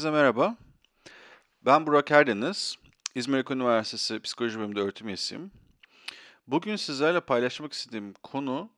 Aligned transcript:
Herkese 0.00 0.16
merhaba. 0.16 0.56
Ben 1.62 1.86
Burak 1.86 2.10
Erdeniz. 2.10 2.78
İzmir 3.14 3.50
Üniversitesi 3.50 4.20
Psikoloji 4.20 4.58
Bölümünde 4.58 4.80
öğretim 4.80 5.06
üyesiyim. 5.06 5.50
Bugün 6.46 6.76
sizlerle 6.76 7.20
paylaşmak 7.20 7.72
istediğim 7.72 8.12
konu 8.22 8.70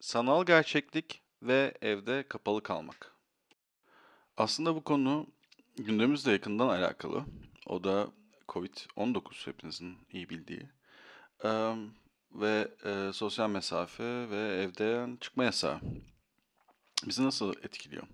sanal 0.00 0.46
gerçeklik 0.46 1.22
ve 1.42 1.74
evde 1.82 2.28
kapalı 2.28 2.62
kalmak. 2.62 3.16
Aslında 4.36 4.74
bu 4.74 4.84
konu 4.84 5.26
gündemimizle 5.76 6.32
yakından 6.32 6.68
alakalı. 6.68 7.24
O 7.66 7.84
da 7.84 8.08
COVID-19 8.48 9.46
hepinizin 9.46 9.98
iyi 10.10 10.28
bildiği. 10.28 10.68
Eee, 11.44 11.76
ve 12.32 12.68
eee, 12.84 13.12
sosyal 13.12 13.50
mesafe 13.50 14.30
ve 14.30 14.62
evden 14.62 15.16
çıkma 15.16 15.44
yasağı. 15.44 15.80
Bizi 17.06 17.24
nasıl 17.24 17.54
etkiliyor? 17.62 18.06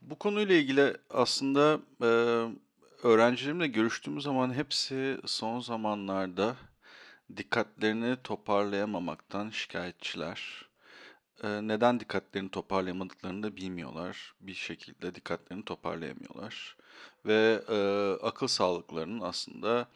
Bu 0.00 0.18
konuyla 0.18 0.54
ilgili 0.54 0.96
aslında, 1.10 1.80
eee, 2.02 2.48
öğrencilerimle 3.02 3.66
görüştüğümüz 3.66 4.24
zaman 4.24 4.54
hepsi 4.54 5.18
son 5.26 5.60
zamanlarda 5.60 6.56
dikkatlerini 7.36 8.16
toparlayamamaktan 8.24 9.50
şikâyetçiler. 9.50 10.68
Eee, 11.44 11.68
neden 11.68 12.00
dikkatlerini 12.00 12.50
toparlayamadıklarını 12.50 13.42
da 13.42 13.56
bilmiyorlar. 13.56 14.34
Bir 14.40 14.54
şekilde 14.54 15.14
dikkatlerini 15.14 15.64
toparlayamıyorlar 15.64 16.76
ve, 17.26 17.62
eee, 17.70 18.18
akıl 18.22 18.46
sağlıklarının 18.46 19.20
aslında, 19.20 19.88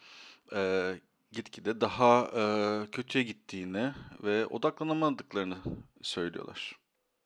eee, 0.53 1.01
gitgide 1.33 1.81
daha, 1.81 2.31
eee, 2.37 2.91
kötüye 2.93 3.25
gittiğini 3.25 3.93
ve 4.23 4.47
odaklanamadıklarını 4.47 5.57
söylüyorlar. 6.03 6.77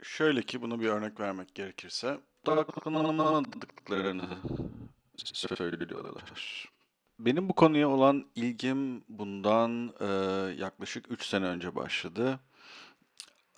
Şöyle 0.02 0.42
ki, 0.42 0.62
buna 0.62 0.80
bir 0.80 0.86
örnek 0.88 1.20
vermek 1.20 1.54
gerekirse, 1.54 2.18
odaklanamadıklarını 2.52 4.38
söylüyorlar. 5.16 6.68
Benim 7.18 7.48
bu 7.48 7.54
konuya 7.54 7.88
olan 7.88 8.26
ilgim 8.34 9.04
bundan, 9.08 9.94
eee, 10.00 10.06
yaklaşık 10.58 11.10
3 11.12 11.26
sene 11.26 11.44
önce 11.46 11.74
başladı. 11.74 12.40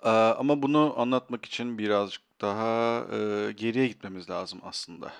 Eee, 0.05 0.09
ama 0.11 0.61
bunu 0.61 0.93
anlatmak 0.97 1.45
için 1.45 1.77
birazcık 1.77 2.21
daha, 2.41 3.05
eee, 3.11 3.51
geriye 3.51 3.87
gitmemiz 3.87 4.29
lazım 4.29 4.59
aslında. 4.63 5.13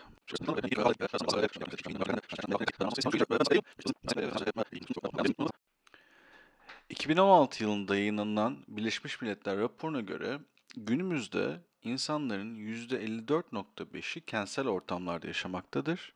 2016 6.89 7.63
yılında 7.63 7.95
yayınlanan 7.97 8.58
Birleşmiş 8.67 9.22
Milletler 9.22 9.58
raporuna 9.58 10.02
göre 10.02 10.39
günümüzde 10.78 11.61
insanların 11.84 12.56
%54.5'i 12.56 14.22
kentsel 14.22 14.68
ortamlarda 14.68 15.28
yaşamaktadır. 15.28 16.14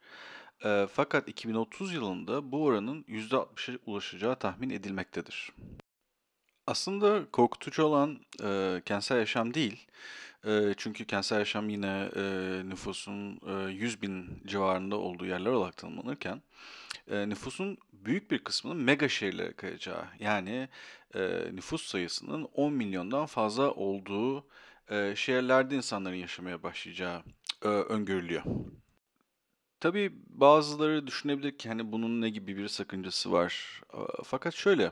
Eee, 0.66 0.88
fakat 0.94 1.30
2030 1.30 1.94
yılında 1.94 2.52
bu 2.52 2.64
oranın 2.66 3.06
%60'a 3.08 3.74
ulaşacağı 3.86 4.40
tahmin 4.40 4.70
edilmektedir. 4.70 5.52
Aslında 6.68 7.26
korkutucu 7.32 7.84
olan, 7.84 8.20
eee, 8.44 8.82
kentsel 8.86 9.18
yaşam 9.18 9.54
değil. 9.54 9.88
Eee, 10.46 10.74
çünkü 10.78 11.06
kentsel 11.06 11.40
yaşam 11.40 11.70
yine, 11.70 12.10
eee, 12.16 12.70
nüfusun, 12.70 13.40
eee, 13.48 13.74
100.000 13.74 14.42
civarında 14.48 14.96
olduğu 14.98 15.26
yerler 15.26 15.52
olarak 15.52 15.78
tanımlanırken, 15.78 16.42
eee, 17.12 17.30
nüfusun 17.30 17.78
büyük 17.94 18.32
bir 18.32 18.40
kısmının 18.44 18.78
mega 18.78 19.10
şehirlere 19.10 19.54
kayacağı, 19.54 20.06
yani, 20.20 20.70
eee, 21.16 21.50
nüfus 21.54 21.86
sayısının 21.86 22.44
10 22.54 22.74
milyondan 22.74 23.26
fazla 23.26 23.72
olduğu, 23.72 24.46
eee, 24.92 25.14
şehirlerde 25.18 25.76
insanların 25.76 26.16
yaşamaya 26.16 26.64
başlayacağı, 26.64 27.24
eee, 27.66 27.70
öngörülüyor. 27.72 28.44
Tabii 29.80 30.14
bazıları 30.30 31.08
düşünebilir 31.08 31.58
ki, 31.58 31.70
hani, 31.70 31.92
bunun 31.92 32.22
ne 32.22 32.30
gibi 32.30 32.58
bir 32.58 32.68
sakıncası 32.68 33.32
var? 33.32 33.82
Fakat 34.24 34.54
şöyle, 34.56 34.92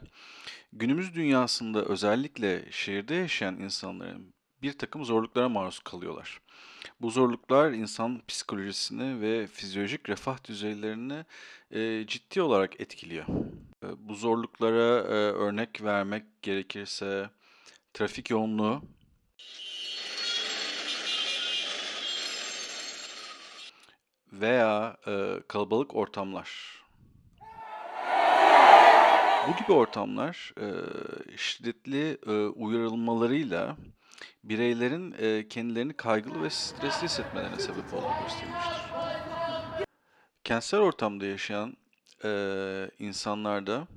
günümüz 0.73 1.16
dünyasında 1.16 1.86
özellikle 1.86 2.71
şehirde 2.71 3.15
yaşayan 3.15 3.59
insanların 3.59 4.33
birtakım 4.61 5.05
zorluklara 5.05 5.49
maruz 5.49 5.80
kalıyorlar. 5.80 6.42
Bu 7.02 7.11
zorluklar 7.11 7.71
insan 7.71 8.21
psikolojisini 8.27 9.21
ve 9.21 9.48
fizyolojik 9.48 10.09
refah 10.09 10.43
düzeylerini, 10.43 11.26
ciddi 12.08 12.42
olarak 12.42 12.82
etkiliyor. 12.82 13.26
Bu 13.98 14.15
zorluklara, 14.15 15.03
örnek 15.33 15.83
vermek 15.83 16.23
gerekirse 16.42 17.30
trafik 17.93 18.30
yoğunluğu 18.30 18.82
veya, 24.42 24.98
eee, 25.08 25.39
kalabalık 25.48 25.95
ortamlar. 25.95 26.49
Bu 29.48 29.55
gibi 29.60 29.71
ortamlar, 29.71 30.54
eee, 30.61 31.38
şiddetli, 31.38 32.17
eee, 32.27 32.33
uyarılmalarıyla 32.33 33.77
bireylerin, 34.44 35.11
eee, 35.11 35.48
kendilerini 35.48 35.94
kaygılı 35.94 36.44
ve 36.44 36.49
stresli 36.49 37.05
hissetmelerine 37.05 37.60
sebep 37.60 37.94
olduğu 37.94 38.14
gösterilmiştir. 38.23 38.83
Kentsel 40.44 40.80
ortamda 40.80 41.26
yaşayan, 41.26 41.77
eee, 42.23 42.89
insanlarda 43.00 43.88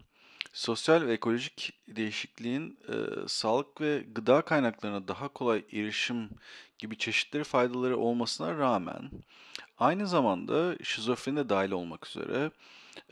sosyal 0.53 1.06
ve 1.06 1.12
ekolojik 1.12 1.72
değişikliğin, 1.88 2.78
eee, 2.88 2.94
sağlık 3.28 3.80
ve 3.80 4.04
gıda 4.14 4.42
kaynaklarına 4.42 5.08
daha 5.08 5.28
kolay 5.28 5.64
erişim 5.72 6.30
gibi 6.78 6.98
çeşitli 6.98 7.44
faydaları 7.44 7.98
olmasına 7.98 8.59
rağmen 8.59 9.10
aynı 9.78 10.06
zamanda 10.06 10.76
şizofreni 10.84 11.37
de 11.37 11.48
dâhil 11.48 11.70
olmak 11.72 12.06
üzere, 12.09 12.50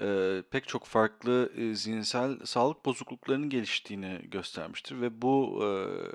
eee, 0.01 0.43
pek 0.51 0.69
çok 0.69 0.87
farklı, 0.87 1.53
eee, 1.57 1.75
zihinsel 1.75 2.39
sağlık 2.47 2.85
bozukluklarının 2.87 3.51
geliştiğini 3.51 4.21
göstermiştir 4.25 5.01
ve 5.01 5.23
bu, 5.23 5.59
eee, 5.63 6.13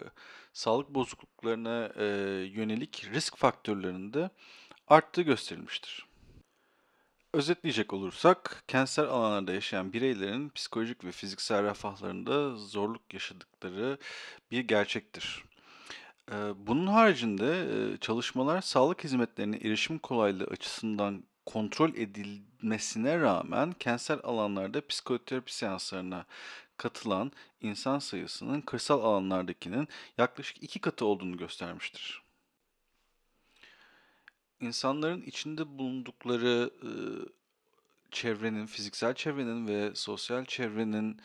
sağlık 0.54 0.90
bozukluklarına, 0.90 1.92
eee, 2.00 2.06
yönelik 2.54 3.08
risk 3.14 3.38
faktörlerinin 3.38 4.14
de 4.14 4.30
arttığı 4.88 5.22
gösterilmiştir. 5.22 6.06
Özetleyecek 7.34 7.94
olursak, 7.94 8.64
kentsel 8.68 9.06
alanlarda 9.06 9.54
yaşayan 9.54 9.94
bireylerin 9.94 10.50
psikolojik 10.50 11.04
ve 11.06 11.12
fiziksel 11.12 11.64
refahlarında 11.64 12.56
zorluk 12.56 13.14
yaşadıkları 13.14 13.98
bir 14.52 14.59
gerçektir. 14.62 15.44
Bunun 16.57 16.88
haricinde, 16.88 17.67
çalışmalar 18.01 18.62
sağlık 18.62 19.03
hizmetlerine 19.03 19.56
erişim 19.57 20.00
kolaylığı 20.00 20.44
açısından 20.44 21.23
kontrol 21.45 21.95
edilmesine 21.95 23.19
rağmen 23.19 23.72
kentsel 23.72 24.19
alanlarda 24.23 24.88
psikoterapi 24.88 25.56
seanslarına 25.56 26.25
katılan 26.78 27.31
insan 27.62 28.00
sayısının 28.00 28.62
kırsal 28.62 29.03
alanlardakinin 29.03 29.88
yaklaşık 30.17 30.63
2 30.63 30.79
katı 30.79 31.06
olduğunu 31.06 31.38
göstermiştir. 31.38 32.22
İnsanların 34.61 35.22
içinde 35.22 35.78
bulundukları, 35.78 36.72
çevrenin, 38.11 38.66
fiziksel 38.66 39.13
çevrenin 39.13 39.67
ve 39.67 39.96
sosyal 39.96 40.46
çevrenin, 40.46 41.22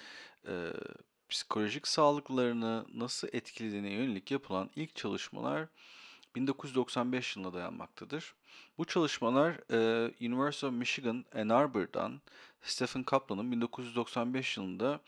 psikolojik 1.28 1.88
sağlıklarını 1.88 2.86
nasıl 2.94 3.28
etkilediğine 3.32 3.92
yönelik 3.92 4.30
yapılan 4.30 4.70
ilk 4.76 4.96
çalışmalar 4.96 5.68
1995 6.36 7.36
yılına 7.36 7.52
dayanmaktadır. 7.54 8.34
Bu 8.78 8.84
çalışmalar, 8.84 9.56
University 10.26 10.66
of 10.66 10.72
Michigan 10.72 11.24
Ann 11.34 11.48
Arbor'dan 11.48 12.20
Stephen 12.62 13.02
Kaplan'ın 13.02 13.52
1995 13.52 14.56
yılında 14.56 15.00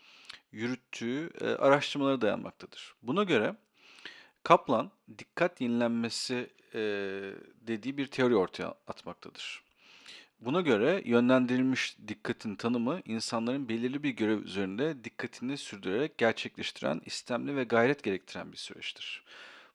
yürüttüğü, 0.51 1.31
araştırmalara 1.59 2.21
dayanmaktadır. 2.21 2.95
Buna 3.01 3.23
göre 3.23 3.55
Kaplan, 4.43 4.91
dikkat 5.17 5.61
yenilenmesi, 5.61 6.49
dediği 7.67 7.97
bir 7.97 8.07
teori 8.07 8.35
ortaya 8.35 8.75
atmaktadır. 8.87 9.66
Buna 10.39 10.61
göre 10.61 11.01
yönlendirilmiş 11.05 11.97
dikkatin 12.07 12.55
tanımı, 12.55 13.01
insanların 13.05 13.69
belirli 13.69 14.03
bir 14.03 14.09
görev 14.09 14.43
üzerinde 14.43 15.03
dikkatini 15.03 15.57
sürdürerek 15.57 16.17
gerçekleştiren, 16.17 17.01
istemli 17.05 17.55
ve 17.55 17.63
gayret 17.63 18.03
gerektiren 18.03 18.51
bir 18.51 18.57
süreçtir. 18.57 19.23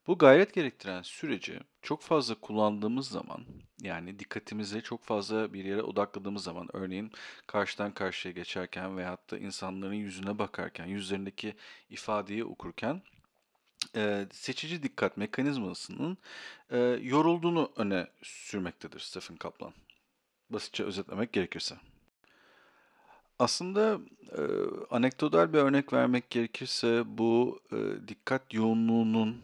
Bu 0.07 0.19
gayret 0.19 0.55
gerektiren 0.55 1.03
süreci 1.03 1.61
çok 1.83 2.03
fazla 2.03 2.35
kullandığımız 2.35 3.09
zaman, 3.09 3.45
yani 3.83 4.19
dikkatimizi 4.19 4.83
çok 4.83 5.05
fazla 5.05 5.53
bir 5.53 5.65
yere 5.65 5.83
odakladığımız 5.83 6.45
zaman, 6.45 6.69
örneğin 6.77 7.13
karşıdan 7.47 7.95
karşıya 7.95 8.33
geçerken 8.33 8.97
veyahut 8.97 9.31
da 9.31 9.39
insanların 9.39 9.95
yüzüne 9.95 10.39
bakarken, 10.39 10.87
yüzlerindeki 10.87 11.55
ifadeyi 11.91 12.45
okurken, 12.45 13.03
eee, 13.97 14.29
seçici 14.33 14.83
dikkat 14.83 15.17
mekanizmasının, 15.17 16.19
eee, 16.73 16.79
yorulduğunu 17.03 17.73
öne 17.77 18.07
sürmektedir 18.23 19.01
Stephen 19.01 19.37
Kaplan. 19.37 19.73
Basitçe 20.53 20.85
özetlemek 20.85 21.33
gerekirse. 21.33 21.75
Aslında, 23.39 23.99
eee, 24.39 24.45
anekdotal 24.91 25.53
bir 25.53 25.59
örnek 25.59 25.93
vermek 25.93 26.31
gerekirse 26.31 27.03
bu, 27.07 27.61
eee, 27.73 28.09
dikkat 28.09 28.55
yoğunluğunun 28.55 29.43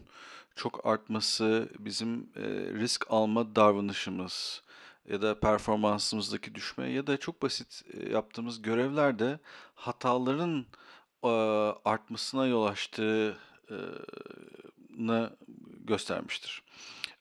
çok 0.55 0.85
artması 0.85 1.69
bizim, 1.79 2.29
eee, 2.35 2.73
risk 2.73 3.05
alma 3.09 3.55
davranışımız, 3.55 4.63
ya 5.09 5.21
da 5.21 5.39
performansımızdaki 5.39 6.55
düşme 6.55 6.89
ya 6.91 7.07
da 7.07 7.17
çok 7.17 7.41
basit 7.41 7.83
e, 7.93 8.09
yaptığımız 8.09 8.61
görevlerde 8.61 9.39
hataların 9.75 10.65
e, 11.23 11.27
artmasına 11.85 12.47
yol 12.47 12.65
açtığını 12.65 13.35
göstermiştir. 15.85 16.63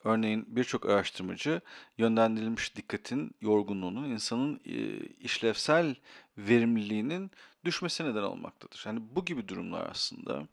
Örneğin 0.08 0.44
birçok 0.48 0.86
araştırmacı 0.86 1.60
yönlendirilmiş 1.98 2.76
dikkatin 2.76 3.34
yorgunluğunun 3.40 4.04
insanın 4.04 4.60
e, 4.64 4.96
işlevsel 4.98 5.94
verimliliğinin 6.38 7.30
düşmesine 7.64 8.10
neden 8.10 8.22
olmaktadır. 8.22 8.82
Yani 8.86 9.00
bu 9.10 9.24
gibi 9.24 9.48
durumlar 9.48 9.88
aslında 9.90 10.48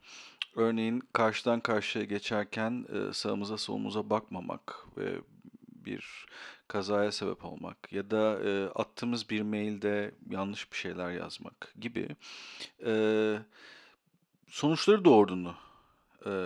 örneğin 0.56 1.02
karşıdan 1.12 1.60
karşıya 1.60 2.04
geçerken 2.04 2.86
e, 2.92 3.12
sağımıza 3.12 3.58
solumuza 3.58 4.10
bakmamak 4.10 4.86
ve 4.96 5.20
bir 5.68 6.26
kazaya 6.68 7.12
sebep 7.12 7.44
olmak 7.44 7.92
ya 7.92 8.10
da 8.10 8.40
e, 8.44 8.68
attığımız 8.68 9.30
bir 9.30 9.42
mailde 9.42 10.14
yanlış 10.30 10.72
bir 10.72 10.76
şeyler 10.76 11.10
yazmak 11.10 11.74
gibi 11.80 12.08
sonuçları 14.48 15.04
doğurduğunu 15.04 15.54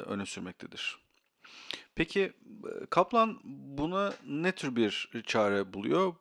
öne 0.06 0.26
sürmektedir. 0.26 1.09
Peki 2.00 2.32
Kaplan 2.90 3.40
buna 3.44 4.12
ne 4.26 4.52
tür 4.52 4.76
bir 4.76 5.10
çare 5.26 5.72
buluyor? 5.72 6.14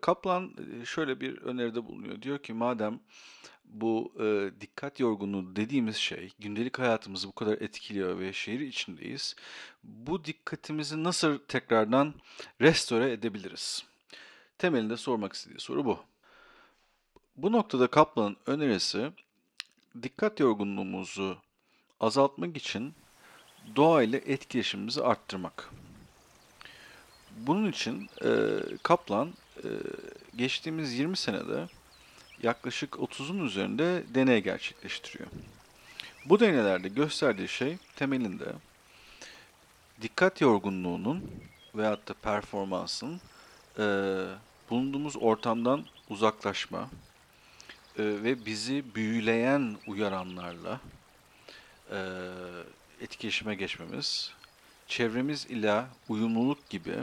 Kaplan 0.00 0.54
e, 0.82 0.84
şöyle 0.84 1.20
bir 1.20 1.38
öneride 1.38 1.86
bulunuyor. 1.86 2.22
Diyor 2.22 2.38
ki 2.38 2.52
madem 2.52 3.00
bu 3.64 4.12
e, 4.20 4.50
dikkat 4.60 5.00
yorgunluğu 5.00 5.56
dediğimiz 5.56 5.96
şey 5.96 6.32
gündelik 6.38 6.78
hayatımızı 6.78 7.28
bu 7.28 7.32
kadar 7.32 7.52
etkiliyor 7.52 8.18
ve 8.18 8.32
şehir 8.32 8.60
içindeyiz. 8.60 9.36
Bu 9.84 10.24
dikkatimizi 10.24 11.04
nasıl 11.04 11.38
tekrardan 11.38 12.14
restore 12.60 13.12
edebiliriz? 13.12 13.84
Temelinde 14.58 14.96
sormak 14.96 15.32
istediği 15.32 15.60
soru 15.60 15.84
bu. 15.84 15.98
Bu 17.36 17.52
noktada 17.52 17.86
Kaplan'ın 17.86 18.36
önerisi 18.46 19.12
dikkat 20.02 20.40
yorgunluğumuzu 20.40 21.38
azaltmak 22.00 22.56
için 22.56 22.94
doğa 23.76 24.02
ile 24.02 24.16
etkileşimimizi 24.16 25.02
arttırmak. 25.02 25.70
Bunun 27.36 27.70
için 27.70 28.08
e, 28.24 28.30
Kaplan 28.82 29.32
e, 29.56 29.68
geçtiğimiz 30.36 30.98
20 30.98 31.16
senede 31.16 31.66
yaklaşık 32.42 32.92
30'un 32.92 33.46
üzerinde 33.46 34.02
deney 34.14 34.42
gerçekleştiriyor. 34.42 35.28
Bu 36.24 36.40
deneylerde 36.40 36.88
gösterdiği 36.88 37.48
şey 37.48 37.76
temelinde 37.96 38.52
dikkat 40.02 40.40
yorgunluğunun 40.40 41.30
veyahut 41.74 42.08
da 42.08 42.14
performansın 42.14 43.20
e, 43.78 43.84
bulunduğumuz 44.70 45.16
ortamdan 45.16 45.84
uzaklaşma 46.10 46.90
e, 47.98 48.04
ve 48.04 48.46
bizi 48.46 48.94
büyüleyen 48.94 49.76
uyaranlarla 49.86 50.80
e, 51.90 51.98
etkileşime 53.02 53.54
geçmemiz, 53.54 54.32
çevremiz 54.86 55.46
ile 55.46 55.84
uyumluluk 56.08 56.70
gibi 56.70 56.94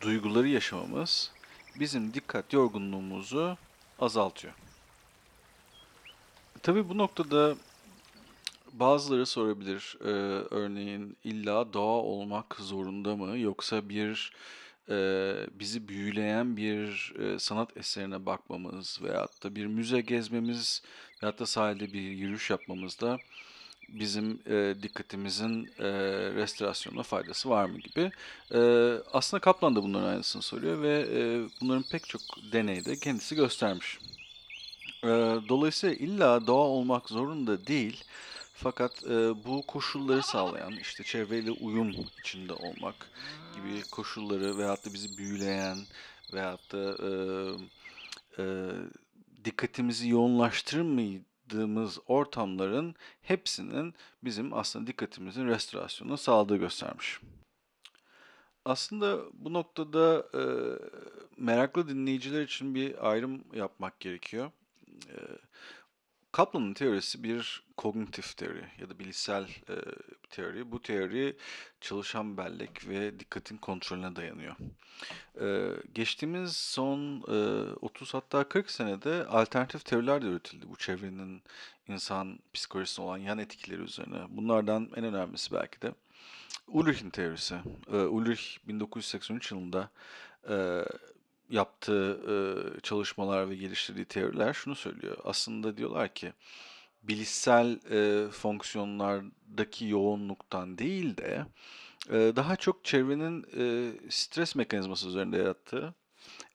duyguları 0.00 0.48
yaşamamız 0.48 1.30
bizim 1.80 2.14
dikkat 2.14 2.52
yorgunluğumuzu 2.52 3.56
azaltıyor. 3.98 4.54
Tabii 6.62 6.88
bu 6.88 6.98
noktada 6.98 7.56
bazıları 8.72 9.26
sorabilir. 9.26 9.96
Ee, 10.00 10.08
örneğin 10.50 11.16
illa 11.24 11.72
doğa 11.72 12.02
olmak 12.02 12.56
zorunda 12.58 13.16
mı 13.16 13.38
yoksa 13.38 13.88
bir 13.88 14.32
e, 14.88 14.96
bizi 15.52 15.88
büyüleyen 15.88 16.56
bir 16.56 17.12
e, 17.18 17.38
sanat 17.38 17.76
eserine 17.76 18.26
bakmamız 18.26 19.00
veyahut 19.02 19.44
da 19.44 19.54
bir 19.54 19.66
müze 19.66 20.00
gezmemiz 20.00 20.82
veyahut 21.22 21.40
da 21.40 21.46
sahilde 21.46 21.92
bir 21.92 22.00
yürüyüş 22.00 22.50
yapmamız 22.50 23.00
da 23.00 23.18
bizim 23.88 24.40
e, 24.46 24.74
dikkatimizin 24.82 25.70
e, 25.78 25.88
restorasyonuna 26.34 27.02
faydası 27.02 27.50
var 27.50 27.64
mı 27.64 27.78
gibi. 27.78 28.10
E, 28.54 28.60
aslında 29.12 29.40
Kaplan 29.40 29.76
da 29.76 29.82
bunların 29.82 30.08
aynısını 30.08 30.42
soruyor 30.42 30.82
ve 30.82 31.06
e, 31.12 31.48
bunların 31.60 31.84
pek 31.90 32.08
çok 32.08 32.20
deneyde 32.52 32.96
kendisi 32.96 33.34
göstermiş. 33.34 33.98
E, 35.04 35.08
dolayısıyla 35.48 35.96
illa 35.96 36.46
doğa 36.46 36.64
olmak 36.66 37.08
zorunda 37.08 37.66
değil. 37.66 38.04
Fakat 38.54 39.04
e, 39.04 39.44
bu 39.44 39.66
koşulları 39.66 40.22
sağlayan, 40.22 40.72
işte 40.72 41.04
çevreyle 41.04 41.50
uyum 41.50 41.94
içinde 42.20 42.52
olmak 42.52 43.10
gibi 43.54 43.82
koşulları 43.90 44.58
veyahut 44.58 44.86
da 44.86 44.94
bizi 44.94 45.18
büyüleyen 45.18 45.78
veyahut 46.32 46.72
da 46.72 46.96
e, 47.02 47.10
e, 48.38 48.44
dikkatimizi 49.44 50.08
yoğunlaştırmadığımız 51.44 51.98
ortamların 52.06 52.94
hepsinin 53.22 53.94
bizim 54.22 54.54
aslında 54.54 54.86
dikkatimizin 54.86 55.46
restorasyonunu 55.46 56.16
sağladığı 56.16 56.56
göstermiş. 56.56 57.20
Aslında 58.64 59.20
bu 59.32 59.52
noktada 59.52 60.26
e, 60.34 60.42
meraklı 61.36 61.88
dinleyiciler 61.88 62.42
için 62.42 62.74
bir 62.74 63.10
ayrım 63.10 63.44
yapmak 63.52 64.00
gerekiyor. 64.00 64.50
E, 65.08 65.16
Kaplan'ın 66.32 66.74
teorisi 66.74 67.22
bir 67.22 67.62
kognitif 67.76 68.36
teori 68.36 68.64
ya 68.78 68.90
da 68.90 68.98
bilişsel 68.98 69.42
e, 69.42 69.74
teori. 70.34 70.72
Bu 70.72 70.82
teori 70.82 71.36
çalışan 71.80 72.36
bellek 72.36 72.88
ve 72.88 73.20
dikkatin 73.20 73.56
kontrolüne 73.56 74.16
dayanıyor. 74.16 74.56
E, 75.40 75.70
geçtiğimiz 75.94 76.56
son 76.56 77.24
e, 77.28 77.72
30 77.80 78.14
hatta 78.14 78.48
40 78.48 78.70
senede 78.70 79.26
alternatif 79.26 79.84
teoriler 79.84 80.22
de 80.22 80.26
üretildi 80.26 80.68
bu 80.68 80.76
çevrenin 80.76 81.42
insan 81.88 82.38
psikolojisine 82.54 83.04
olan 83.04 83.18
yan 83.18 83.38
etkileri 83.38 83.82
üzerine. 83.82 84.18
Bunlardan 84.28 84.90
en 84.96 85.04
önemlisi 85.04 85.52
belki 85.52 85.82
de 85.82 85.94
Ulrich'in 86.68 87.10
teorisi. 87.10 87.54
E, 87.92 87.96
Ulrich 87.96 88.42
1983 88.68 89.52
yılında 89.52 89.90
e, 90.48 90.84
yaptığı 91.50 92.20
e, 92.28 92.34
çalışmalar 92.80 93.50
ve 93.50 93.54
geliştirdiği 93.54 94.04
teoriler 94.04 94.52
şunu 94.52 94.74
söylüyor. 94.74 95.16
Aslında 95.24 95.76
diyorlar 95.76 96.14
ki 96.14 96.32
bilişsel 97.08 97.78
e, 97.90 98.30
fonksiyonlardaki 98.30 99.86
yoğunluktan 99.86 100.78
değil 100.78 101.16
de 101.16 101.46
e, 102.10 102.36
daha 102.36 102.56
çok 102.56 102.84
çevrenin 102.84 103.44
e, 103.58 103.92
stres 104.10 104.54
mekanizması 104.54 105.08
üzerinde 105.08 105.36
yarattığı 105.36 105.94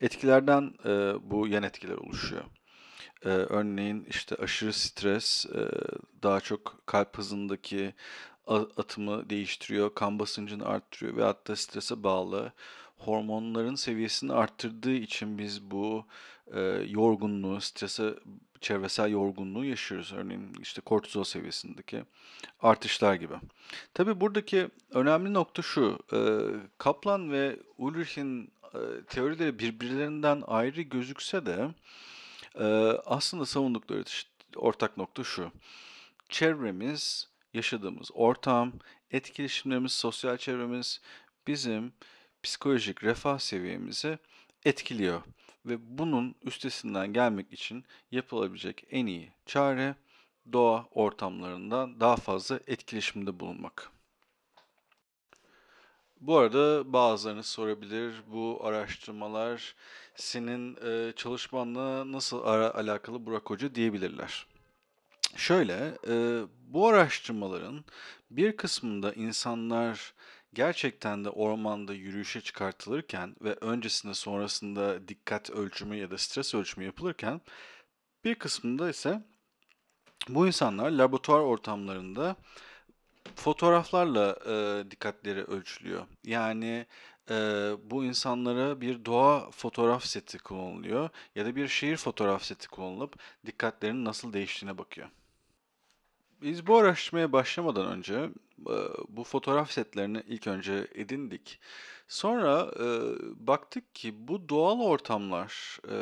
etkilerden 0.01 0.73
e, 0.85 1.13
bu 1.31 1.47
yan 1.47 1.63
etkiler 1.63 1.95
oluşuyor. 1.95 2.43
E, 3.25 3.29
örneğin 3.29 4.05
işte 4.09 4.35
aşırı 4.35 4.73
stres 4.73 5.45
e, 5.45 5.69
daha 6.23 6.39
çok 6.39 6.81
kalp 6.85 7.17
hızındaki 7.17 7.93
atımı 8.77 9.29
değiştiriyor, 9.29 9.95
kan 9.95 10.19
basıncını 10.19 10.65
arttırıyor 10.65 11.17
ve 11.17 11.23
hatta 11.23 11.55
strese 11.55 12.03
bağlı 12.03 12.53
hormonların 12.97 13.75
seviyesini 13.75 14.33
arttırdığı 14.33 14.93
için 14.93 15.37
biz 15.37 15.71
bu 15.71 16.05
e, 16.53 16.59
yorgunluğu, 16.87 17.61
strese, 17.61 18.15
çevresel 18.61 19.11
yorgunluğu 19.11 19.65
yaşıyoruz. 19.65 20.13
Örneğin 20.13 20.53
işte 20.61 20.81
kortizol 20.81 21.23
seviyesindeki 21.23 22.03
artışlar 22.61 23.13
gibi. 23.13 23.35
Tabii 23.93 24.21
buradaki 24.21 24.69
önemli 24.91 25.33
nokta 25.33 25.61
şu. 25.61 25.99
Kaplan 26.77 27.31
ve 27.31 27.59
Ulrich'in 27.77 28.51
teorileri 29.07 29.59
birbirlerinden 29.59 30.43
ayrı 30.47 30.81
gözükse 30.81 31.45
de 31.45 31.67
aslında 33.05 33.45
savundukları 33.45 34.03
ortak 34.55 34.97
nokta 34.97 35.23
şu. 35.23 35.51
Çevremiz, 36.29 37.29
yaşadığımız 37.53 38.09
ortam, 38.13 38.73
etkileşimlerimiz, 39.11 39.91
sosyal 39.91 40.37
çevremiz 40.37 41.01
bizim 41.47 41.93
psikolojik 42.43 43.03
refah 43.03 43.39
seviyemizi 43.39 44.19
etkiliyor 44.65 45.21
ve 45.65 45.97
bunun 45.97 46.35
üstesinden 46.41 47.13
gelmek 47.13 47.53
için 47.53 47.85
yapılabilecek 48.11 48.87
en 48.89 49.05
iyi 49.05 49.31
çare 49.45 49.95
doğa 50.53 50.85
ortamlarından 50.91 51.99
daha 51.99 52.15
fazla 52.15 52.59
etkileşimde 52.67 53.39
bulunmak. 53.39 53.91
Bu 56.21 56.37
arada 56.37 56.93
bazılarınız 56.93 57.45
sorabilir, 57.45 58.13
bu 58.27 58.59
araştırmalar 58.63 59.75
senin 60.15 60.77
e, 60.85 61.13
çalışmanla 61.15 62.11
nasıl 62.11 62.43
ara 62.43 62.73
alakalı 62.75 63.25
Burak 63.25 63.49
Hoca 63.49 63.75
diyebilirler. 63.75 64.45
Şöyle, 65.35 65.97
e, 66.07 66.41
bu 66.67 66.87
araştırmaların 66.87 67.85
bir 68.31 68.57
kısmında 68.57 69.13
insanlar 69.13 70.13
gerçekten 70.53 71.25
de 71.25 71.29
ormanda 71.29 71.93
yürüyüşe 71.93 72.41
çıkartılırken 72.41 73.35
ve 73.41 73.53
öncesinde 73.61 74.13
sonrasında 74.13 75.07
dikkat 75.07 75.49
ölçümü 75.49 75.95
ya 75.95 76.11
da 76.11 76.17
stres 76.17 76.55
ölçümü 76.55 76.85
yapılırken 76.85 77.41
bir 78.23 78.35
kısmında 78.35 78.89
ise 78.89 79.23
bu 80.29 80.47
insanlar 80.47 80.91
laboratuvar 80.91 81.39
ortamlarında 81.39 82.35
fotoğraflarla 83.35 84.39
e, 84.45 84.91
dikkatleri 84.91 85.43
ölçülüyor. 85.43 86.07
Yani 86.25 86.85
eee, 87.29 87.75
bu 87.83 88.05
insanlara 88.05 88.81
bir 88.81 89.05
doğa 89.05 89.51
fotoğraf 89.51 90.05
seti 90.05 90.37
kullanılıyor 90.37 91.09
ya 91.35 91.45
da 91.45 91.55
bir 91.55 91.67
şehir 91.67 91.97
fotoğraf 91.97 92.43
seti 92.43 92.67
kullanılıp 92.67 93.15
dikkatlerinin 93.45 94.05
nasıl 94.05 94.33
değiştiğine 94.33 94.77
bakıyor. 94.77 95.09
Biz 96.41 96.67
bu 96.67 96.77
araştırmaya 96.77 97.31
başlamadan 97.31 97.87
önce 97.87 98.29
bu 99.09 99.23
fotoğraf 99.23 99.71
setlerini 99.71 100.23
ilk 100.27 100.47
önce 100.47 100.87
edindik. 100.95 101.59
Sonra 102.07 102.71
eee, 102.79 102.99
baktık 103.35 103.95
ki 103.95 104.27
bu 104.27 104.49
doğal 104.49 104.79
ortamlar 104.79 105.79
eee, 105.89 105.95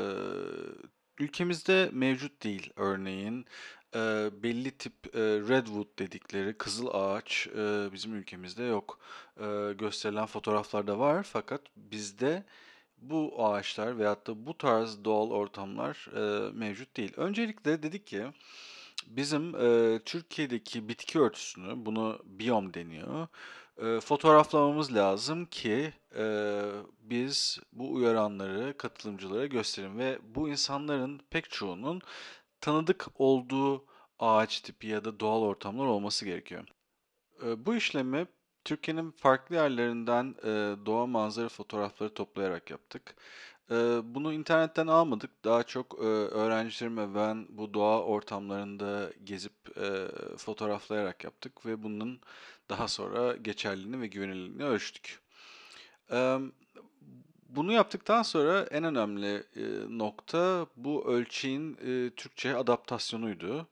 ülkemizde 1.19 1.89
mevcut 1.93 2.43
değil. 2.43 2.69
Örneğin 2.75 3.45
eee, 3.95 4.29
belli 4.43 4.71
tip 4.77 4.93
eee, 5.15 5.21
redwood 5.23 5.99
dedikleri 5.99 6.57
kızıl 6.57 6.87
ağaç 6.93 7.47
eee, 7.47 7.89
bizim 7.93 8.15
ülkemizde 8.15 8.63
yok. 8.63 8.99
Eee, 9.39 9.73
gösterilen 9.73 10.25
fotoğraflarda 10.25 10.99
var 10.99 11.23
fakat 11.23 11.61
bizde 11.75 12.45
bu 12.97 13.45
ağaçlar 13.47 13.99
veyahut 13.99 14.27
da 14.27 14.45
bu 14.47 14.57
tarz 14.57 15.03
doğal 15.05 15.31
ortamlar 15.31 16.07
eee, 16.15 16.51
mevcut 16.53 16.97
değil. 16.97 17.13
Öncelikle 17.17 17.83
dedik 17.83 18.07
ki 18.07 18.25
Bizim, 19.05 19.55
eee, 19.55 19.99
Türkiye'deki 20.05 20.89
bitki 20.89 21.19
örtüsünü, 21.19 21.85
bunu 21.85 22.19
biyom 22.25 22.73
deniyor, 22.73 23.27
eee, 23.81 23.99
fotoğraflamamız 23.99 24.95
lazım 24.95 25.45
ki, 25.45 25.93
eee, 26.15 26.61
biz 26.99 27.59
bu 27.73 27.93
uyaranları 27.93 28.77
katılımcılara 28.77 29.45
gösterelim 29.45 29.97
ve 29.99 30.19
bu 30.23 30.49
insanların 30.49 31.21
pek 31.29 31.49
çoğunun 31.49 32.01
tanıdık 32.61 33.07
olduğu 33.15 33.85
ağaç 34.19 34.61
tipi 34.61 34.87
ya 34.87 35.05
da 35.05 35.19
doğal 35.19 35.41
ortamlar 35.41 35.85
olması 35.85 36.25
gerekiyor. 36.25 36.65
Eee, 37.43 37.65
bu 37.65 37.75
işlemi 37.75 38.27
Türkiye'nin 38.65 39.11
farklı 39.11 39.55
yerlerinden, 39.55 40.35
eee, 40.45 40.85
doğa 40.85 41.05
manzara 41.07 41.49
fotoğrafları 41.49 42.13
toplayarak 42.13 42.71
yaptık. 42.71 43.15
Bunu 44.03 44.33
internetten 44.33 44.87
almadık. 44.87 45.31
Daha 45.45 45.63
çok, 45.63 45.93
eee, 45.99 46.05
öğrencilerim 46.07 46.97
ve 46.97 47.15
ben 47.15 47.47
bu 47.49 47.73
doğa 47.73 48.01
ortamlarında 48.03 49.09
gezip, 49.23 49.53
fotoğraflayarak 50.37 51.23
yaptık 51.23 51.65
ve 51.65 51.83
bunun 51.83 52.19
daha 52.69 52.87
sonra 52.87 53.35
geçerliliğini 53.35 54.01
ve 54.01 54.07
güvenilirliğini 54.07 54.63
ölçtük. 54.65 55.19
Bunu 57.49 57.71
yaptıktan 57.71 58.23
sonra 58.23 58.61
en 58.71 58.83
önemli, 58.83 59.43
nokta 59.89 60.67
bu 60.75 61.05
ölçeğin, 61.07 61.77
eee, 61.85 62.09
Türkçeye 62.15 62.55
adaptasyonuydu. 62.55 63.67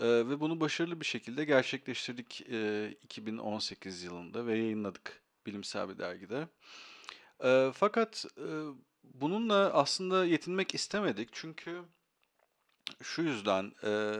Ve 0.00 0.40
bunu 0.40 0.60
başarılı 0.60 1.00
bir 1.00 1.06
şekilde 1.06 1.44
gerçekleştirdik, 1.44 2.40
eee, 2.50 2.96
2018 3.02 4.02
yılında 4.02 4.46
ve 4.46 4.58
yayınladık 4.58 5.22
bilimsel 5.46 5.88
bir 5.88 5.98
dergide. 5.98 6.48
Fakat, 7.74 8.24
eee, 8.38 8.44
bununla 9.14 9.72
aslında 9.72 10.24
yetinmek 10.26 10.74
istemedik 10.74 11.28
çünkü 11.32 11.84
şu 13.02 13.22
yüzden, 13.22 13.72
eee, 13.82 14.14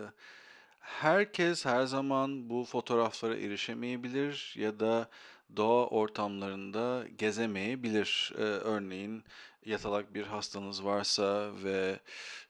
herkes 0.81 1.65
her 1.67 1.85
zaman 1.87 2.51
bu 2.51 2.65
fotoğraflara 2.65 3.37
erişemeyebilir 3.37 4.55
ya 4.59 4.81
da 4.81 5.09
doğa 5.57 5.87
ortamlarında 5.89 7.05
gezemeyebilir. 7.19 8.33
Eee, 8.39 8.45
örneğin 8.45 9.25
yatalak 9.67 10.15
bir 10.15 10.23
hastanız 10.27 10.85
varsa 10.85 11.51
ve 11.65 12.01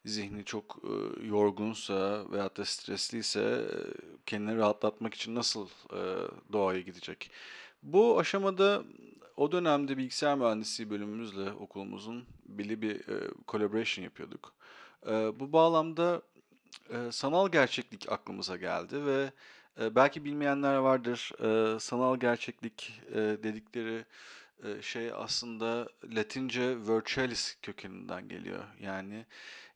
zihni 0.04 0.44
çok, 0.44 0.78
eee, 0.84 1.26
yorgunsa 1.28 2.24
veyahut 2.32 2.56
da 2.56 2.64
stresliyse, 2.64 3.40
eee, 3.42 3.94
kendini 4.26 4.56
rahatlatmak 4.58 5.14
için 5.14 5.34
nasıl, 5.34 5.68
eee, 5.92 5.98
doğaya 6.52 6.80
gidecek? 6.80 7.30
Bu 7.82 8.18
aşamada 8.20 8.82
o 9.36 9.52
dönemde 9.52 9.96
bilgisayar 9.96 10.38
mühendisliği 10.38 10.90
bölümümüzle 10.90 11.52
okulumuzun 11.52 12.24
belli 12.46 12.82
bir, 12.82 12.94
eee, 13.08 13.28
collaboration 13.48 14.04
yapıyorduk. 14.04 14.54
Eee, 15.06 15.32
bu 15.40 15.52
bağlamda 15.52 16.22
Eee, 16.90 17.12
sanal 17.12 17.48
gerçeklik 17.48 18.12
aklımıza 18.12 18.56
geldi 18.56 19.06
ve, 19.06 19.32
eee, 19.80 19.94
belki 19.94 20.24
bilmeyenler 20.24 20.76
vardır. 20.76 21.32
Eee, 21.42 21.78
sanal 21.80 22.16
gerçeklik, 22.16 23.00
eee, 23.14 23.42
dedikleri, 23.42 24.04
eee, 24.64 24.82
şey 24.82 25.12
aslında 25.14 25.88
Latince 26.14 26.78
virtualis 26.88 27.56
kökeninden 27.62 28.28
geliyor. 28.28 28.64
Yani, 28.80 29.26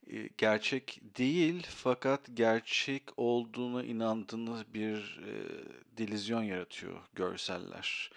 eee, 0.07 0.29
gerçek 0.37 1.01
değil 1.17 1.67
fakat 1.69 2.21
gerçek 2.33 3.03
olduğuna 3.17 3.83
inandığınız 3.83 4.73
bir, 4.73 5.21
eee, 5.27 5.65
delüzyon 5.97 6.43
yaratıyor 6.43 6.99
görseller. 7.15 8.11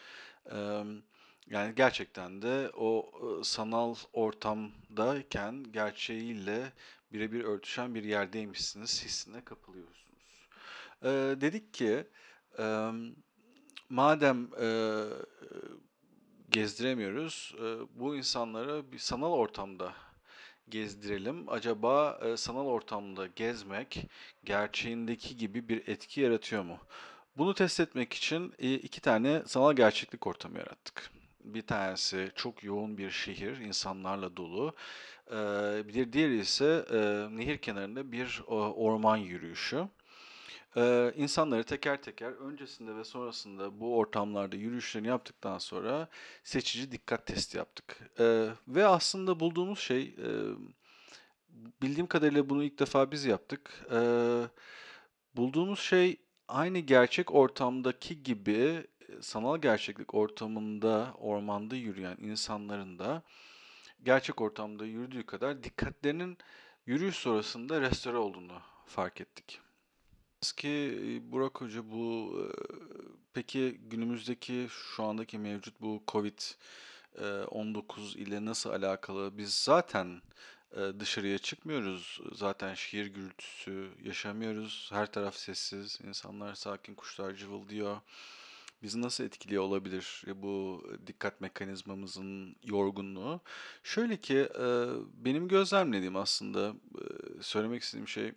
Emm, 0.52 1.02
yani 1.50 1.75
gerçekten 1.75 2.42
de 2.42 2.70
o, 2.76 3.11
sanal 3.44 3.94
ortamdayken 4.12 5.64
gerçeğiyle 5.72 6.72
birebir 7.12 7.44
örtüşen 7.44 7.94
bir 7.94 8.04
yerdeymişsiniz 8.04 9.04
hissine 9.04 9.44
kapılıyorsunuz. 9.44 10.49
Eee, 11.04 11.40
dedik 11.40 11.75
ki, 11.75 12.06
emm, 12.58 13.14
madem, 13.90 14.49
eee, 14.61 15.04
gezdiremiyoruz, 16.50 17.54
eee, 17.61 17.75
bu 17.94 18.16
insanları 18.16 18.92
bir 18.92 18.99
sanal 18.99 19.32
ortamda 19.32 19.94
gezdirelim. 20.68 21.49
Acaba, 21.49 22.20
eee, 22.25 22.37
sanal 22.37 22.66
ortamda 22.66 23.26
gezmek 23.26 24.06
gerçeğindeki 24.44 25.37
gibi 25.37 25.68
bir 25.68 25.88
etki 25.88 26.20
yaratıyor 26.20 26.62
mu? 26.62 26.78
Bunu 27.38 27.54
test 27.54 27.80
etmek 27.80 28.12
için, 28.12 28.52
2 28.58 29.00
tane 29.00 29.42
sanal 29.46 29.72
gerçeklik 29.76 30.26
ortamı 30.26 30.58
yarattık. 30.58 31.11
Bir 31.44 31.62
tanesi 31.62 32.30
çok 32.37 32.64
yoğun 32.64 32.99
bir 32.99 33.11
şehir, 33.11 33.56
insanlarla 33.56 34.37
dolu. 34.37 34.75
Bir 35.88 36.12
diğeri 36.12 36.38
ise, 36.38 36.84
nehir 37.30 37.58
kenarında 37.58 38.12
bir 38.12 38.42
orman 38.49 39.16
yürüyüşü. 39.16 39.88
Eee, 40.76 41.14
insanları 41.16 41.64
teker 41.64 42.02
teker 42.02 42.32
öncesinde 42.32 42.96
ve 42.96 43.04
sonrasında 43.04 43.80
bu 43.80 43.96
ortamlarda 43.96 44.56
yürüyüşlerini 44.56 45.08
yaptıktan 45.08 45.58
sonra 45.58 46.08
seçici 46.44 46.92
dikkat 46.92 47.26
testi 47.26 47.58
yaptık. 47.58 48.11
Ve 48.68 48.87
aslında 48.87 49.40
bulduğumuz 49.40 49.78
şey, 49.78 50.16
bildiğim 51.82 52.06
kadarıyla 52.06 52.50
bunu 52.50 52.64
ilk 52.64 52.78
defa 52.78 53.11
biz 53.11 53.25
yaptık. 53.25 53.87
Bulduğumuz 55.37 55.80
şey 55.80 56.16
aynı 56.49 56.78
gerçek 56.78 57.34
ortamdaki 57.34 58.22
gibi, 58.22 58.87
sanal 59.21 59.59
gerçeklik 59.59 60.14
ortamında, 60.14 61.14
ormanda 61.19 61.76
yürüyen 61.76 62.16
insanların 62.21 62.99
da 62.99 63.23
gerçek 64.04 64.40
ortamda 64.40 64.87
yürüdüğü 64.87 65.26
kadar 65.26 65.62
dikkatlerinin 65.62 66.38
yürüyüş 66.87 67.16
sonrasında 67.16 67.81
restore 67.81 68.16
olduğunu 68.16 68.61
fark 68.87 69.21
ettik. 69.21 69.61
Ki 70.57 70.69
e, 70.69 71.33
Burak 71.33 71.61
Hoca 71.61 71.90
bu 71.90 72.35
e, 72.40 72.45
peki 73.35 73.81
günümüzdeki 73.90 74.66
şu 74.71 75.04
andaki 75.04 75.38
mevcut 75.38 75.81
bu 75.81 76.02
Covid 76.09 76.38
e, 77.19 77.25
19 77.26 78.16
ile 78.16 78.45
nasıl 78.45 78.71
alakalı? 78.71 79.38
Biz 79.38 79.54
zaten 79.54 80.23
dışarıya 81.00 81.38
çıkmıyoruz. 81.38 82.21
Zaten 82.33 82.75
şehir 82.75 83.07
gürültüsü 83.07 83.88
yaşamıyoruz. 84.02 84.90
Her 84.92 85.12
taraf 85.12 85.37
sessiz. 85.37 85.99
insanlar 86.09 86.54
sakin, 86.54 86.95
kuşlar 86.95 87.35
cıvıldıyor. 87.35 88.00
Bizi 88.83 89.03
nasıl 89.03 89.25
etkiliyor 89.25 89.62
olabilir 89.62 90.23
e, 90.27 90.43
bu 90.43 90.85
dikkat 91.07 91.41
mekanizmamızın 91.41 92.57
yorgunluğu? 92.65 93.41
Şöyle 93.83 94.17
ki 94.17 94.39
e, 94.39 94.67
benim 95.15 95.49
gözlemlediğim 95.49 96.17
aslında 96.17 96.69
e, 96.69 97.03
söylemek 97.43 97.83
istediğim 97.83 98.09
şey 98.09 98.33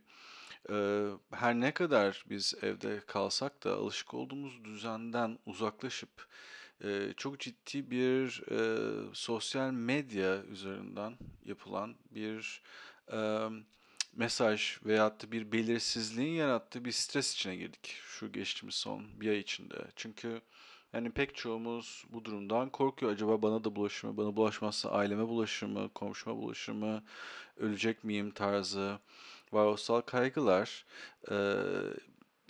her 1.32 1.56
ne 1.56 1.74
kadar 1.74 2.26
biz 2.30 2.54
evde 2.62 3.00
kalsak 3.08 3.64
da 3.64 3.74
alışık 3.76 4.14
olduğumuz 4.14 4.64
düzenden 4.64 5.40
uzaklaşıp 5.46 6.28
çok 7.18 7.40
ciddi 7.40 7.92
bir 7.92 8.44
sosyal 9.14 9.72
medya 9.72 10.44
üzerinden 10.44 11.18
yapılan 11.46 11.96
bir 12.12 12.62
mesaj 14.16 14.78
veyahut 14.86 15.24
da 15.24 15.32
bir 15.32 15.52
belirsizliğin 15.52 16.34
yarattığı 16.36 16.86
bir 16.86 16.92
stres 16.92 17.34
içine 17.34 17.56
girdik 17.56 17.96
şu 18.06 18.32
geçtiğimiz 18.32 18.76
son 18.76 19.22
bir 19.22 19.30
ay 19.30 19.40
içinde. 19.40 19.76
Çünkü 19.96 20.42
yani 20.94 21.12
pek 21.12 21.36
çoğumuz 21.36 22.06
bu 22.10 22.26
durumdan 22.26 22.70
korkuyor. 22.70 23.12
Acaba 23.12 23.42
bana 23.42 23.64
da 23.64 23.76
bulaşır 23.76 24.08
mı? 24.08 24.18
Bana 24.18 24.36
bulaşmazsa 24.36 24.90
aileme 24.92 25.28
bulaşır 25.28 25.68
mı? 25.68 25.90
Komşuma 25.96 26.38
bulaşır 26.38 26.74
mı? 26.74 27.04
Ölecek 27.58 28.04
miyim 28.04 28.32
tarzı 28.32 29.00
varoluşsal 29.54 30.02
kaygılar 30.02 30.86
eee, 31.32 31.58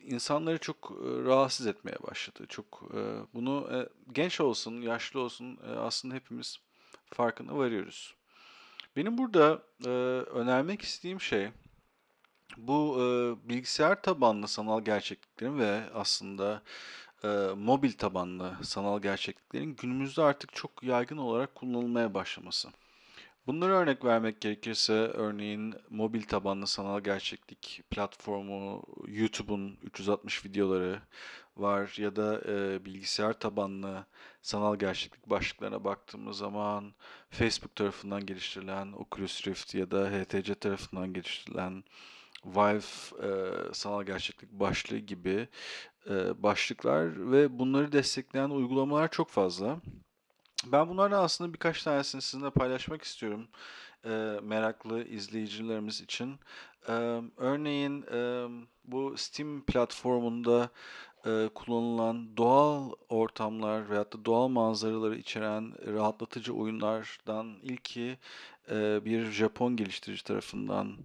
insanları 0.03 0.57
çok 0.59 0.91
eee, 0.91 1.23
rahatsız 1.25 1.67
etmeye 1.67 1.97
başladı. 2.03 2.45
Çok 2.49 2.83
eee, 2.93 3.01
bunu 3.33 3.69
eee, 3.73 3.89
genç 4.13 4.41
olsun, 4.41 4.81
yaşlı 4.81 5.19
olsun 5.19 5.59
eee, 5.67 5.75
aslında 5.75 6.15
hepimiz 6.15 6.57
farkına 7.13 7.57
varıyoruz. 7.57 8.15
Benim 8.95 9.17
burada 9.17 9.63
eee, 9.85 9.91
önermek 10.21 10.81
istediğim 10.81 11.21
şey 11.21 11.49
bu 12.57 12.95
eee, 12.99 13.49
bilgisayar 13.49 14.01
tabanlı 14.01 14.47
sanal 14.47 14.81
gerçekliklerin 14.85 15.59
ve 15.59 15.81
aslında 15.93 16.61
e, 17.23 17.27
mobil 17.57 17.91
tabanlı 17.93 18.57
sanal 18.63 19.01
gerçekliklerin 19.01 19.75
günümüzde 19.75 20.21
artık 20.23 20.53
çok 20.55 20.83
yaygın 20.83 21.17
olarak 21.17 21.55
kullanılmaya 21.55 22.13
başlaması. 22.13 22.69
Bunlara 23.47 23.73
örnek 23.73 24.05
vermek 24.05 24.41
gerekirse 24.41 24.93
örneğin 24.93 25.75
mobil 25.89 26.23
tabanlı 26.23 26.67
sanal 26.67 27.01
gerçeklik 27.01 27.81
platformu 27.89 28.83
YouTube'un 29.07 29.77
360 29.83 30.45
videoları 30.45 31.01
var 31.57 31.95
ya 31.97 32.15
da 32.15 32.41
e, 32.47 32.85
bilgisayar 32.85 33.33
tabanlı 33.33 34.05
sanal 34.41 34.75
gerçeklik 34.75 35.29
başlıklarına 35.29 35.83
baktığımız 35.83 36.37
zaman 36.37 36.93
Facebook 37.29 37.75
tarafından 37.75 38.25
geliştirilen 38.25 38.91
Oculus 38.91 39.47
Rift 39.47 39.75
ya 39.75 39.91
da 39.91 40.09
HTC 40.09 40.55
tarafından 40.55 41.13
geliştirilen 41.13 41.83
Vive 42.45 42.77
e, 43.23 43.53
sanal 43.73 44.03
gerçeklik 44.03 44.51
başlığı 44.51 44.97
gibi 44.97 45.47
e, 46.09 46.43
başlıklar 46.43 47.31
ve 47.31 47.59
bunları 47.59 47.91
destekleyen 47.91 48.49
uygulamalar 48.49 49.11
çok 49.11 49.29
fazla. 49.29 49.77
Ben 50.65 50.89
bunlardan 50.89 51.23
aslında 51.23 51.53
birkaç 51.53 51.83
tanesini 51.83 52.21
sizinle 52.21 52.49
paylaşmak 52.49 53.01
istiyorum 53.01 53.47
e, 54.05 54.39
meraklı 54.43 55.03
izleyicilerimiz 55.03 56.01
için. 56.01 56.39
E, 56.87 57.21
örneğin 57.37 58.05
e, 58.13 58.47
bu 58.85 59.17
Steam 59.17 59.61
platformunda 59.61 60.69
e, 61.25 61.49
kullanılan 61.55 62.37
doğal 62.37 62.91
ortamlar 63.09 63.89
veyahut 63.89 64.13
da 64.13 64.25
doğal 64.25 64.47
manzaraları 64.47 65.15
içeren 65.15 65.93
rahatlatıcı 65.93 66.53
oyunlardan 66.53 67.55
ilki 67.63 68.17
e, 68.71 69.05
bir 69.05 69.31
Japon 69.31 69.75
geliştirici 69.75 70.23
tarafından, 70.23 70.97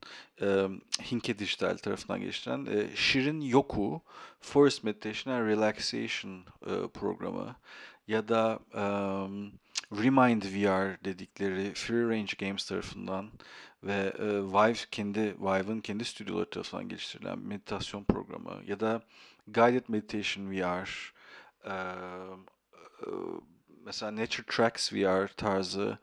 e, 0.42 0.68
Hinke 1.10 1.38
Dijital 1.38 1.76
tarafından 1.76 2.20
geliştirilen 2.20 2.66
e, 2.66 2.96
Shirin 2.96 3.40
Yoku 3.40 4.02
Forest 4.40 4.84
Meditation 4.84 5.34
and 5.34 5.48
Relaxation 5.48 6.44
e, 6.66 6.88
programı 6.94 7.56
ya 8.08 8.28
da 8.28 8.58
e, 8.74 8.84
Remind 9.92 10.42
VR 10.42 11.04
dedikleri 11.04 11.74
Free 11.74 12.08
Range 12.08 12.32
Games 12.38 12.66
tarafından 12.66 13.30
ve 13.82 14.12
e, 14.18 14.26
Vive 14.26 14.86
kendi 14.90 15.20
Vive'ın 15.20 15.80
kendi 15.80 16.04
stüdyoları 16.04 16.50
tarafından 16.50 16.88
geliştirilen 16.88 17.38
meditasyon 17.38 18.04
programı 18.04 18.62
ya 18.66 18.80
da 18.80 19.02
Guided 19.46 19.84
Meditation 19.88 20.50
VR 20.50 21.12
e, 21.64 21.74
mesela 23.84 24.16
Nature 24.16 24.46
Tracks 24.46 24.92
VR 24.92 25.28
tarzı 25.28 25.98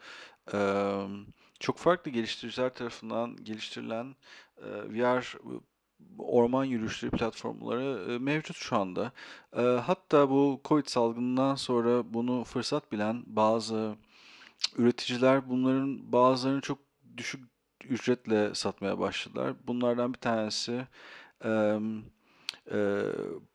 e, 0.53 0.59
çok 1.59 1.77
farklı 1.77 2.11
geliştiriciler 2.11 2.73
tarafından 2.73 3.35
geliştirilen 3.43 4.15
e, 4.57 4.65
VR 4.65 5.37
orman 6.17 6.65
yürüyüşleri 6.65 7.11
platformları 7.11 8.13
e, 8.13 8.17
mevcut 8.17 8.57
şu 8.57 8.75
anda. 8.77 9.11
E, 9.53 9.61
hatta 9.61 10.29
bu 10.29 10.61
Covid 10.65 10.85
salgınından 10.85 11.55
sonra 11.55 12.13
bunu 12.13 12.43
fırsat 12.43 12.91
bilen 12.91 13.23
bazı 13.27 13.95
üreticiler 14.77 15.49
bunların 15.49 16.11
bazılarını 16.11 16.61
çok 16.61 16.79
düşük 17.17 17.56
ücretle 17.89 18.55
satmaya 18.55 18.99
başladılar. 18.99 19.53
Bunlardan 19.67 20.13
bir 20.13 20.19
tanesi 20.19 20.87
e, 21.43 21.49
e, 22.71 22.79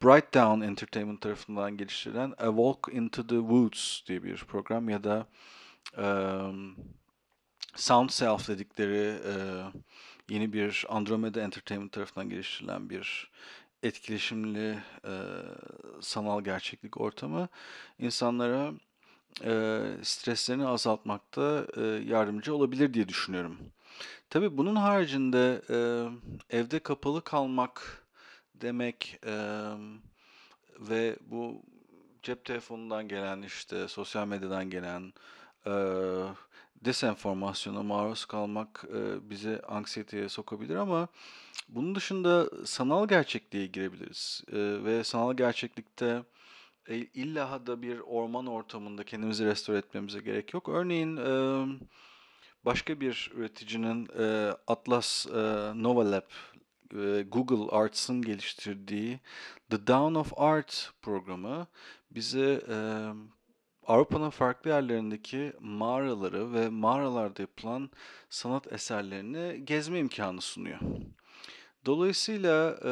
Bright 0.03 0.37
Entertainment 0.37 1.21
tarafından 1.21 1.77
geliştirilen 1.77 2.35
A 2.39 2.47
Walk 2.47 2.89
into 2.93 3.27
the 3.27 3.39
Woods 3.39 4.03
diye 4.07 4.23
bir 4.23 4.37
program 4.37 4.89
ya 4.89 5.05
da 5.05 5.27
e, 5.99 6.07
Sound 7.75 8.11
Self 8.11 8.49
dedikleri 8.49 9.21
e, 9.27 9.35
yeni 10.29 10.53
bir 10.53 10.87
Andromeda 10.89 11.41
Entertainment 11.41 11.93
tarafından 11.93 12.31
geliştirilen 12.31 12.91
bir 12.91 13.31
etkileşimli 13.83 14.79
e, 15.05 15.15
sanal 16.01 16.45
gerçeklik 16.45 17.01
ortamı 17.01 17.49
insanlara 17.99 18.73
e, 19.45 19.83
streslerini 20.03 20.67
azaltmakta 20.67 21.67
e, 21.77 21.81
yardımcı 21.83 22.55
olabilir 22.55 22.95
diye 22.95 23.09
düşünüyorum. 23.09 23.59
Tabii 24.31 24.59
bunun 24.59 24.77
haricinde 24.77 25.63
e, 25.71 25.77
evde 26.59 26.79
kapalı 26.79 27.25
kalmak 27.25 28.05
demek 28.55 29.21
e, 29.27 29.35
ve 30.81 31.17
bu 31.21 31.63
cep 32.23 32.45
telefonundan 32.45 33.09
gelen 33.09 33.43
işte 33.43 33.89
sosyal 33.89 34.27
medyadan 34.27 34.71
gelen 34.71 35.13
e, 35.67 35.73
desenformasyona 36.85 37.83
maruz 37.83 38.25
kalmak 38.25 38.85
e, 38.95 39.31
bizi 39.31 39.61
anksiyeteye 39.69 40.29
sokabilir 40.29 40.77
ama 40.77 41.09
bunun 41.69 41.95
dışında 41.95 42.51
sanal 42.67 43.09
gerçekliğe 43.09 43.67
girebiliriz 43.67 44.45
E, 44.53 44.85
ve 44.85 45.05
sanal 45.05 45.35
gerçeklikte 45.35 46.23
e, 46.89 46.97
illa 46.97 47.67
da 47.67 47.83
bir 47.83 47.99
orman 47.99 48.47
ortamında 48.47 49.05
kendimizi 49.05 49.47
restore 49.47 49.79
etmemize 49.79 50.21
gerek 50.21 50.55
yok. 50.55 50.69
Örneğin 50.69 51.17
e, 51.17 51.65
başka 52.65 53.01
bir 53.01 53.31
üreticinin 53.35 54.09
e, 54.19 54.55
Atlas 54.67 55.27
e, 55.27 55.33
Nova 55.83 56.11
Lab 56.11 56.31
e, 56.95 57.23
Google 57.23 57.77
Arts'ın 57.77 58.23
geliştirdiği 58.23 59.21
The 59.71 59.87
Dawn 59.87 60.15
of 60.15 60.33
Art 60.37 60.93
programı 61.03 61.67
bize 62.11 62.63
e, 62.69 62.77
Avrupa'nın 63.87 64.31
farklı 64.31 64.71
yerlerindeki 64.71 65.53
mağaraları 65.61 66.53
ve 66.53 66.69
mağaralarda 66.69 67.43
yapılan 67.43 67.91
sanat 68.31 68.73
eserlerini 68.73 69.65
gezme 69.65 69.99
imkanı 69.99 70.41
sunuyor. 70.41 70.79
Dolayısıyla 71.87 72.79
e, 72.85 72.91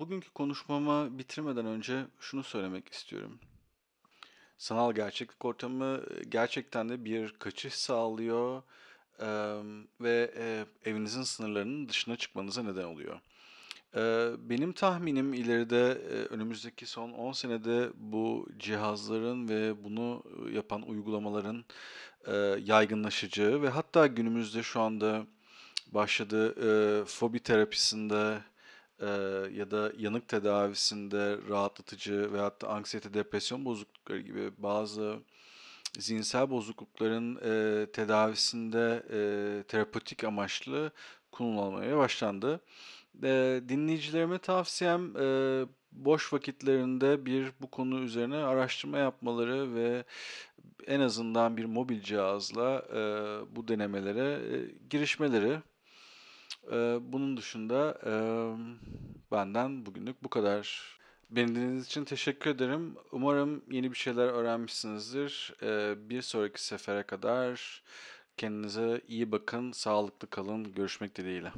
bugünkü 0.00 0.30
konuşmamı 0.30 1.18
bitirmeden 1.18 1.66
önce 1.66 2.04
şunu 2.20 2.42
söylemek 2.42 2.88
istiyorum. 2.88 3.38
Sanal 4.58 4.92
gerçeklik 4.92 5.44
ortamı 5.44 6.00
gerçekten 6.28 6.88
de 6.88 7.04
bir 7.04 7.32
kaçış 7.32 7.74
sağlıyor 7.74 8.62
e, 9.22 9.26
ve 10.00 10.32
e, 10.36 10.64
evinizin 10.90 11.22
sınırlarının 11.22 11.88
dışına 11.88 12.16
çıkmanıza 12.16 12.62
neden 12.62 12.84
oluyor. 12.84 13.20
Eee, 13.96 14.30
benim 14.38 14.72
tahminim 14.72 15.34
ileride, 15.34 16.02
eee, 16.10 16.16
önümüzdeki 16.24 16.86
son 16.86 17.12
10 17.12 17.32
senede 17.32 17.90
bu 17.96 18.48
cihazların 18.58 19.48
ve 19.48 19.84
bunu, 19.84 20.22
yapan 20.52 20.82
uygulamaların, 20.90 21.64
eee, 22.28 22.58
yaygınlaşacağı 22.64 23.62
ve 23.62 23.68
hatta 23.68 24.06
günümüzde 24.06 24.62
şu 24.62 24.80
anda 24.80 25.26
başladığı, 25.86 26.54
eee, 27.00 27.04
fobi 27.04 27.40
terapisinde, 27.40 28.38
eee, 29.02 29.08
ya 29.54 29.70
da 29.70 29.92
yanık 29.98 30.28
tedavisinde 30.28 31.38
rahatlatıcı 31.48 32.32
veyahut 32.32 32.62
da 32.62 32.68
anksiyete, 32.68 33.14
depresyon 33.14 33.64
bozuklukları 33.64 34.20
gibi 34.20 34.50
bazı 34.58 35.18
zihinsel 35.98 36.50
bozuklukların, 36.50 37.36
eee, 37.44 37.92
tedavisinde, 37.92 39.02
eee, 39.12 39.62
terapötik 39.62 40.24
amaçlı 40.24 40.90
kullanılmaya 41.32 41.96
başlandı. 41.98 42.60
Eee, 43.22 43.68
dinleyicilerime 43.68 44.38
tavsiyem, 44.38 45.16
eee, 45.16 45.66
boş 45.92 46.32
vakitlerinde 46.32 47.26
bir 47.26 47.52
bu 47.62 47.70
konu 47.70 48.00
üzerine 48.00 48.36
araştırma 48.36 48.98
yapmaları 48.98 49.74
ve 49.74 50.04
en 50.86 51.00
azından 51.00 51.56
bir 51.56 51.64
mobil 51.64 52.02
cihazla, 52.02 52.86
eee, 52.94 53.56
bu 53.56 53.68
denemelere, 53.68 54.40
eee, 54.50 54.74
girişmeleri. 54.90 55.58
Eee, 56.72 56.98
bunun 57.02 57.36
dışında, 57.36 57.98
emm, 58.06 58.76
benden 59.32 59.86
bugünlük 59.86 60.24
bu 60.24 60.28
kadar. 60.30 60.98
Beni 61.30 61.48
dinlediğiniz 61.48 61.86
için 61.86 62.04
teşekkür 62.04 62.50
ederim. 62.50 62.96
Umarım 63.12 63.64
yeni 63.70 63.90
bir 63.92 63.96
şeyler 63.96 64.26
öğrenmişsinizdir. 64.28 65.54
Eee, 65.62 65.94
bir 65.98 66.22
sonraki 66.22 66.64
sefere 66.64 67.02
kadar 67.02 67.82
kendinize 68.36 69.00
iyi 69.08 69.32
bakın, 69.32 69.72
sağlıklı 69.72 70.30
kalın. 70.30 70.72
Görüşmek 70.72 71.16
dileğiyle. 71.16 71.52